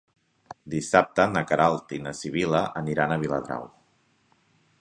[0.73, 3.73] Dissabte na Queralt i na Sibil·la aniran a Viladrau.